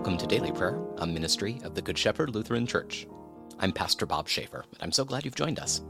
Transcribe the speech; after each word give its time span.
Welcome 0.00 0.16
to 0.16 0.26
Daily 0.26 0.50
Prayer, 0.50 0.80
a 0.96 1.06
ministry 1.06 1.60
of 1.62 1.74
the 1.74 1.82
Good 1.82 1.98
Shepherd 1.98 2.34
Lutheran 2.34 2.66
Church. 2.66 3.06
I'm 3.58 3.70
Pastor 3.70 4.06
Bob 4.06 4.30
Schaefer, 4.30 4.64
and 4.72 4.78
I'm 4.80 4.92
so 4.92 5.04
glad 5.04 5.26
you've 5.26 5.34
joined 5.34 5.58
us. 5.58 5.82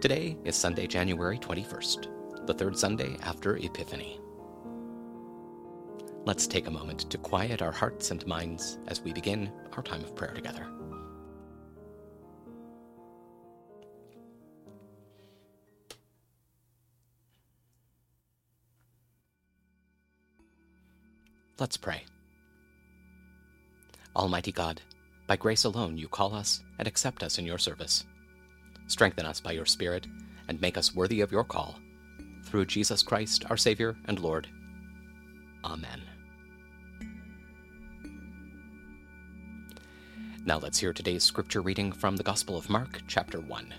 Today 0.00 0.38
is 0.44 0.54
Sunday, 0.54 0.86
January 0.86 1.36
21st, 1.38 2.46
the 2.46 2.54
third 2.54 2.78
Sunday 2.78 3.16
after 3.22 3.56
Epiphany. 3.56 4.20
Let's 6.24 6.46
take 6.46 6.68
a 6.68 6.70
moment 6.70 7.10
to 7.10 7.18
quiet 7.18 7.60
our 7.60 7.72
hearts 7.72 8.12
and 8.12 8.24
minds 8.24 8.78
as 8.86 9.00
we 9.00 9.12
begin 9.12 9.50
our 9.72 9.82
time 9.82 10.04
of 10.04 10.14
prayer 10.14 10.32
together. 10.32 10.68
Let's 21.58 21.76
pray. 21.76 22.04
Almighty 24.16 24.52
God, 24.52 24.80
by 25.26 25.34
grace 25.34 25.64
alone 25.64 25.98
you 25.98 26.06
call 26.06 26.34
us 26.34 26.62
and 26.78 26.86
accept 26.86 27.24
us 27.24 27.38
in 27.38 27.44
your 27.44 27.58
service. 27.58 28.04
Strengthen 28.86 29.26
us 29.26 29.40
by 29.40 29.50
your 29.52 29.66
Spirit 29.66 30.06
and 30.48 30.60
make 30.60 30.78
us 30.78 30.94
worthy 30.94 31.20
of 31.20 31.32
your 31.32 31.42
call. 31.42 31.80
Through 32.44 32.66
Jesus 32.66 33.02
Christ, 33.02 33.44
our 33.50 33.56
Savior 33.56 33.96
and 34.04 34.20
Lord. 34.20 34.46
Amen. 35.64 36.02
Now 40.46 40.58
let's 40.58 40.78
hear 40.78 40.92
today's 40.92 41.24
scripture 41.24 41.62
reading 41.62 41.90
from 41.90 42.16
the 42.16 42.22
Gospel 42.22 42.56
of 42.56 42.70
Mark, 42.70 43.00
chapter 43.08 43.40
1. 43.40 43.74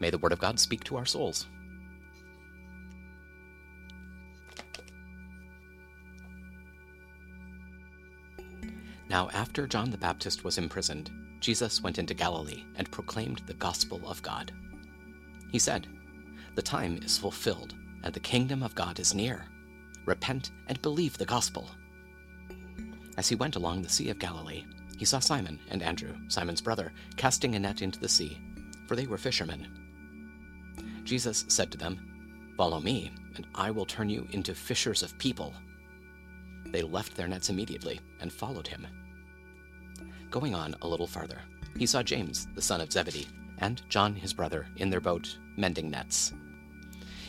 May 0.00 0.08
the 0.08 0.18
Word 0.18 0.32
of 0.32 0.38
God 0.38 0.58
speak 0.58 0.84
to 0.84 0.96
our 0.96 1.04
souls. 1.04 1.46
Now, 9.14 9.30
after 9.32 9.68
John 9.68 9.90
the 9.90 9.96
Baptist 9.96 10.42
was 10.42 10.58
imprisoned, 10.58 11.08
Jesus 11.38 11.80
went 11.80 12.00
into 12.00 12.14
Galilee 12.14 12.64
and 12.74 12.90
proclaimed 12.90 13.42
the 13.46 13.54
gospel 13.54 14.00
of 14.08 14.20
God. 14.22 14.50
He 15.52 15.60
said, 15.60 15.86
The 16.56 16.62
time 16.62 16.98
is 17.00 17.16
fulfilled, 17.16 17.76
and 18.02 18.12
the 18.12 18.18
kingdom 18.18 18.60
of 18.64 18.74
God 18.74 18.98
is 18.98 19.14
near. 19.14 19.44
Repent 20.04 20.50
and 20.66 20.82
believe 20.82 21.16
the 21.16 21.24
gospel. 21.24 21.70
As 23.16 23.28
he 23.28 23.36
went 23.36 23.54
along 23.54 23.82
the 23.82 23.88
Sea 23.88 24.10
of 24.10 24.18
Galilee, 24.18 24.64
he 24.98 25.04
saw 25.04 25.20
Simon 25.20 25.60
and 25.70 25.80
Andrew, 25.80 26.16
Simon's 26.26 26.60
brother, 26.60 26.92
casting 27.16 27.54
a 27.54 27.60
net 27.60 27.82
into 27.82 28.00
the 28.00 28.08
sea, 28.08 28.36
for 28.88 28.96
they 28.96 29.06
were 29.06 29.16
fishermen. 29.16 29.68
Jesus 31.04 31.44
said 31.46 31.70
to 31.70 31.78
them, 31.78 32.52
Follow 32.56 32.80
me, 32.80 33.12
and 33.36 33.46
I 33.54 33.70
will 33.70 33.86
turn 33.86 34.08
you 34.08 34.26
into 34.32 34.56
fishers 34.56 35.04
of 35.04 35.16
people. 35.18 35.54
They 36.66 36.82
left 36.82 37.14
their 37.14 37.28
nets 37.28 37.48
immediately 37.48 38.00
and 38.18 38.32
followed 38.32 38.66
him. 38.66 38.84
Going 40.34 40.56
on 40.56 40.74
a 40.82 40.88
little 40.88 41.06
farther, 41.06 41.38
he 41.78 41.86
saw 41.86 42.02
James, 42.02 42.48
the 42.56 42.60
son 42.60 42.80
of 42.80 42.90
Zebedee, 42.90 43.28
and 43.58 43.80
John 43.88 44.16
his 44.16 44.32
brother, 44.32 44.66
in 44.78 44.90
their 44.90 45.00
boat, 45.00 45.38
mending 45.56 45.88
nets. 45.88 46.32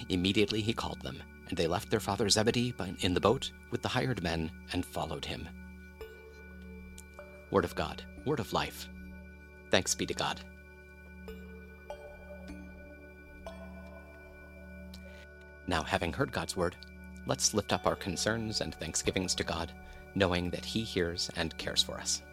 Immediately 0.10 0.62
he 0.62 0.74
called 0.74 1.00
them, 1.04 1.22
and 1.48 1.56
they 1.56 1.68
left 1.68 1.92
their 1.92 2.00
father 2.00 2.28
Zebedee 2.30 2.74
in 3.02 3.14
the 3.14 3.22
boat 3.22 3.52
with 3.70 3.84
the 3.84 3.88
hired 3.88 4.24
men 4.24 4.50
and 4.74 4.84
followed 4.84 5.24
him. 5.24 5.48
Word 7.52 7.64
of 7.64 7.76
God, 7.76 8.02
word 8.26 8.40
of 8.40 8.54
life. 8.54 8.90
Thanks 9.70 9.94
be 9.94 10.08
to 10.08 10.14
God. 10.16 10.42
Now, 15.68 15.84
having 15.84 16.12
heard 16.12 16.32
God's 16.32 16.58
word, 16.58 16.76
let's 17.28 17.54
lift 17.54 17.72
up 17.72 17.86
our 17.86 17.96
concerns 17.96 18.62
and 18.62 18.74
thanksgivings 18.74 19.36
to 19.36 19.44
God, 19.44 19.72
knowing 20.16 20.50
that 20.50 20.66
He 20.66 20.82
hears 20.82 21.30
and 21.36 21.56
cares 21.60 21.84
for 21.84 22.00
us. 22.00 22.24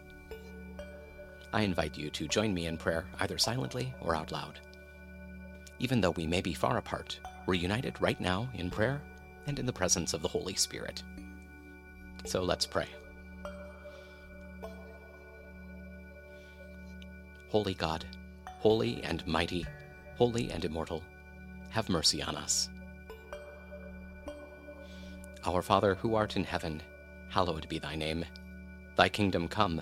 I 1.53 1.61
invite 1.61 1.97
you 1.97 2.09
to 2.09 2.27
join 2.27 2.51
me 2.51 2.65
in 2.65 2.77
prayer, 2.77 3.05
either 3.19 3.37
silently 3.37 3.93
or 4.01 4.15
out 4.15 4.31
loud. 4.31 4.59
Even 5.77 6.01
though 6.01 6.11
we 6.11 6.25
may 6.25 6.41
be 6.41 6.53
far 6.53 6.77
apart, 6.77 7.19
we're 7.45 7.53
united 7.53 8.01
right 8.01 8.19
now 8.19 8.49
in 8.55 8.71
prayer 8.71 9.01
and 9.45 9.59
in 9.59 9.67
the 9.67 9.73
presence 9.73 10.13
of 10.13 10.23
the 10.23 10.27
Holy 10.27 10.55
Spirit. 10.55 11.03
So 12.25 12.41
let's 12.41 12.65
pray. 12.65 12.87
Holy 17.49 17.75
God, 17.75 18.03
holy 18.47 19.03
and 19.03 19.25
mighty, 19.27 19.63
holy 20.15 20.49
and 20.49 20.65
immortal, 20.65 21.03
have 21.69 21.87
mercy 21.87 22.23
on 22.23 22.35
us. 22.35 22.69
Our 25.45 25.61
Father 25.61 25.93
who 25.93 26.15
art 26.15 26.35
in 26.35 26.45
heaven, 26.45 26.81
hallowed 27.29 27.69
be 27.69 27.77
thy 27.77 27.95
name. 27.95 28.25
Thy 28.95 29.09
kingdom 29.09 29.47
come, 29.47 29.81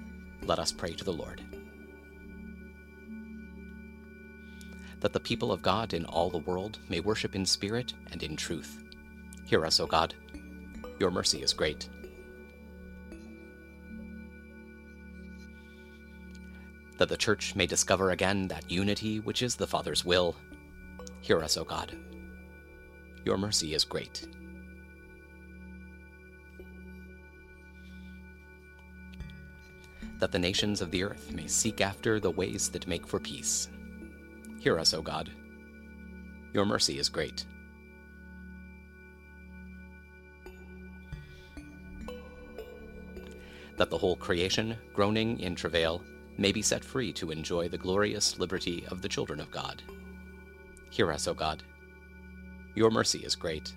let 0.43 0.59
us 0.59 0.71
pray 0.71 0.93
to 0.93 1.03
the 1.03 1.13
Lord. 1.13 1.41
That 4.99 5.13
the 5.13 5.19
people 5.19 5.51
of 5.51 5.61
God 5.61 5.93
in 5.93 6.05
all 6.05 6.29
the 6.29 6.37
world 6.37 6.79
may 6.89 6.99
worship 6.99 7.35
in 7.35 7.45
spirit 7.45 7.93
and 8.11 8.21
in 8.21 8.35
truth. 8.35 8.83
Hear 9.45 9.65
us, 9.65 9.79
O 9.79 9.85
God. 9.85 10.13
Your 10.99 11.11
mercy 11.11 11.41
is 11.41 11.53
great. 11.53 11.89
That 16.97 17.09
the 17.09 17.17
Church 17.17 17.55
may 17.55 17.65
discover 17.65 18.11
again 18.11 18.47
that 18.49 18.69
unity 18.69 19.19
which 19.19 19.41
is 19.41 19.55
the 19.55 19.67
Father's 19.67 20.05
will 20.05 20.35
Hear 21.21 21.43
us, 21.43 21.55
O 21.55 21.63
God. 21.63 21.95
Your 23.25 23.37
mercy 23.37 23.75
is 23.75 23.85
great. 23.85 24.27
That 30.21 30.31
the 30.31 30.39
nations 30.39 30.81
of 30.81 30.91
the 30.91 31.03
earth 31.03 31.31
may 31.31 31.47
seek 31.47 31.81
after 31.81 32.19
the 32.19 32.29
ways 32.29 32.69
that 32.69 32.85
make 32.85 33.07
for 33.07 33.19
peace. 33.19 33.69
Hear 34.59 34.77
us, 34.77 34.93
O 34.93 35.01
God. 35.01 35.31
Your 36.53 36.63
mercy 36.63 36.99
is 36.99 37.09
great. 37.09 37.43
That 43.77 43.89
the 43.89 43.97
whole 43.97 44.15
creation, 44.15 44.77
groaning 44.93 45.39
in 45.39 45.55
travail, 45.55 46.03
may 46.37 46.51
be 46.51 46.61
set 46.61 46.85
free 46.85 47.11
to 47.13 47.31
enjoy 47.31 47.67
the 47.67 47.79
glorious 47.79 48.37
liberty 48.37 48.85
of 48.89 49.01
the 49.01 49.09
children 49.09 49.39
of 49.39 49.49
God. 49.49 49.81
Hear 50.91 51.11
us, 51.11 51.27
O 51.27 51.33
God. 51.33 51.63
Your 52.75 52.91
mercy 52.91 53.19
is 53.19 53.35
great. 53.35 53.73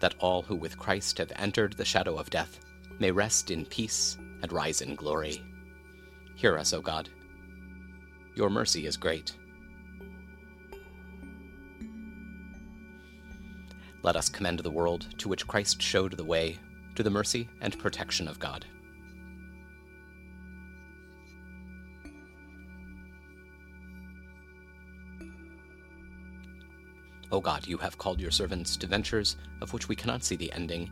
That 0.00 0.14
all 0.18 0.42
who 0.42 0.56
with 0.56 0.78
Christ 0.78 1.18
have 1.18 1.32
entered 1.36 1.74
the 1.74 1.84
shadow 1.84 2.16
of 2.16 2.30
death 2.30 2.60
may 2.98 3.10
rest 3.10 3.50
in 3.50 3.64
peace 3.64 4.18
and 4.42 4.52
rise 4.52 4.80
in 4.80 4.94
glory. 4.94 5.42
Hear 6.36 6.56
us, 6.58 6.72
O 6.72 6.80
God. 6.80 7.08
Your 8.34 8.50
mercy 8.50 8.86
is 8.86 8.96
great. 8.96 9.34
Let 14.02 14.16
us 14.16 14.28
commend 14.28 14.60
the 14.60 14.70
world 14.70 15.08
to 15.18 15.28
which 15.28 15.46
Christ 15.46 15.82
showed 15.82 16.16
the 16.16 16.24
way 16.24 16.58
to 16.94 17.02
the 17.02 17.10
mercy 17.10 17.48
and 17.60 17.78
protection 17.78 18.28
of 18.28 18.38
God. 18.38 18.64
O 27.30 27.40
God, 27.40 27.66
you 27.66 27.76
have 27.78 27.98
called 27.98 28.20
your 28.20 28.30
servants 28.30 28.76
to 28.76 28.86
ventures 28.86 29.36
of 29.60 29.72
which 29.72 29.88
we 29.88 29.96
cannot 29.96 30.24
see 30.24 30.36
the 30.36 30.52
ending, 30.52 30.90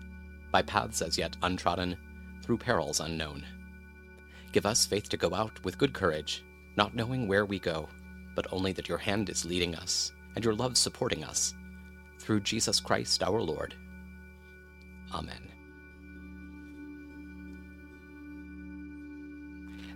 by 0.53 0.63
paths 0.63 1.03
as 1.03 1.17
yet 1.17 1.37
untrodden, 1.43 1.97
through 2.43 2.59
perils 2.59 3.01
unknown. 3.01 3.45
Give 4.53 4.67
us 4.67 4.87
faith 4.87 5.09
to 5.09 5.17
go 5.17 5.35
out 5.35 5.65
with 5.65 5.79
good 5.79 5.93
courage, 5.93 6.45
not 6.77 6.95
knowing 6.95 7.27
where 7.27 7.45
we 7.45 7.59
go, 7.59 7.89
but 8.35 8.47
only 8.53 8.73
that 8.73 8.89
your 8.89 8.99
hand 8.99 9.31
is 9.31 9.45
leading 9.45 9.75
us 9.75 10.13
and 10.35 10.45
your 10.45 10.55
love 10.55 10.77
supporting 10.77 11.25
us. 11.25 11.55
Through 12.19 12.41
Jesus 12.41 12.81
Christ 12.81 13.23
our 13.23 13.41
Lord. 13.41 13.75
Amen. 15.13 15.53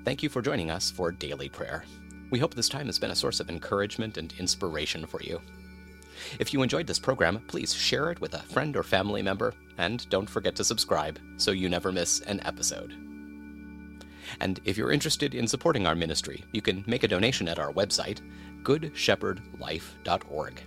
Thank 0.04 0.22
you 0.22 0.30
for 0.30 0.40
joining 0.40 0.70
us 0.70 0.90
for 0.90 1.12
Daily 1.12 1.50
Prayer. 1.50 1.84
We 2.30 2.38
hope 2.38 2.54
this 2.54 2.68
time 2.68 2.86
has 2.86 2.98
been 2.98 3.10
a 3.10 3.16
source 3.16 3.40
of 3.40 3.50
encouragement 3.50 4.16
and 4.16 4.32
inspiration 4.38 5.04
for 5.04 5.22
you. 5.22 5.40
If 6.38 6.52
you 6.52 6.62
enjoyed 6.62 6.86
this 6.86 6.98
program, 6.98 7.42
please 7.48 7.74
share 7.74 8.10
it 8.10 8.20
with 8.20 8.34
a 8.34 8.42
friend 8.42 8.76
or 8.76 8.82
family 8.82 9.22
member, 9.22 9.54
and 9.78 10.08
don't 10.10 10.28
forget 10.28 10.54
to 10.56 10.64
subscribe 10.64 11.18
so 11.36 11.50
you 11.50 11.68
never 11.68 11.90
miss 11.90 12.20
an 12.20 12.40
episode. 12.44 12.94
And 14.40 14.60
if 14.64 14.76
you're 14.76 14.92
interested 14.92 15.34
in 15.34 15.48
supporting 15.48 15.86
our 15.86 15.94
ministry, 15.94 16.44
you 16.52 16.62
can 16.62 16.84
make 16.86 17.02
a 17.02 17.08
donation 17.08 17.48
at 17.48 17.58
our 17.58 17.72
website, 17.72 18.20
goodshepherdlife.org. 18.62 20.62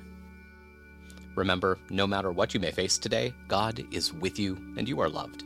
Remember, 1.35 1.79
no 1.89 2.05
matter 2.05 2.31
what 2.31 2.53
you 2.53 2.59
may 2.59 2.71
face 2.71 2.97
today, 2.97 3.33
God 3.47 3.83
is 3.91 4.13
with 4.13 4.37
you 4.37 4.55
and 4.77 4.87
you 4.87 4.99
are 4.99 5.09
loved. 5.09 5.43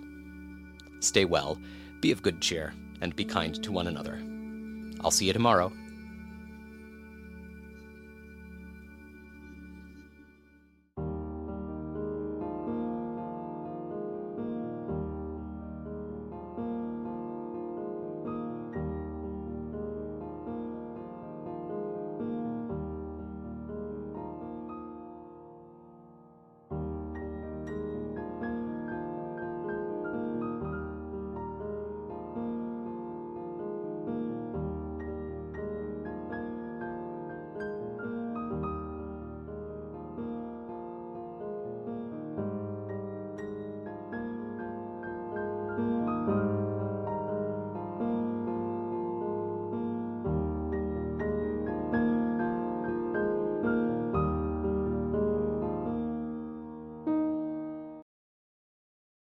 Stay 1.00 1.26
well, 1.26 1.60
be 2.02 2.12
of 2.12 2.22
good 2.22 2.42
cheer, 2.42 2.74
and 3.02 3.16
be 3.16 3.24
kind 3.24 3.62
to 3.64 3.72
one 3.72 3.88
another. 3.88 4.22
I'll 5.02 5.12
see 5.12 5.26
you 5.26 5.34
tomorrow 5.34 5.72